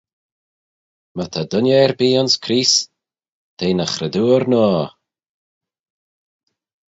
My 1.15 1.25
ta 1.33 1.41
dooinney 1.51 1.81
erbee 1.85 2.15
ayns 2.19 2.35
Creest, 2.43 2.83
t'eh 3.57 3.75
ny 3.75 3.87
chretoor 3.93 4.43
noa. 4.51 4.85